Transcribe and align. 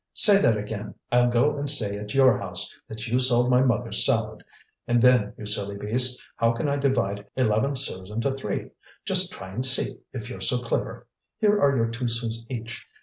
"Say 0.15 0.41
that 0.41 0.57
again! 0.57 0.95
I'll 1.11 1.29
go 1.29 1.55
and 1.59 1.69
say 1.69 1.99
at 1.99 2.15
your 2.15 2.39
house 2.39 2.75
that 2.89 3.05
you 3.05 3.19
sold 3.19 3.51
my 3.51 3.61
mother's 3.61 4.03
salad. 4.03 4.43
And 4.87 4.99
then, 4.99 5.33
you 5.37 5.45
silly 5.45 5.77
beast, 5.77 6.23
how 6.37 6.53
can 6.53 6.67
I 6.67 6.77
divide 6.77 7.27
eleven 7.35 7.75
sous 7.75 8.09
into 8.09 8.33
three? 8.33 8.71
Just 9.05 9.31
try 9.31 9.51
and 9.53 9.63
see, 9.63 9.99
if 10.11 10.27
you're 10.27 10.41
so 10.41 10.57
clever. 10.57 11.05
Here 11.37 11.61
are 11.61 11.77
your 11.77 11.89
two 11.91 12.07
sous 12.07 12.43
each. 12.49 12.83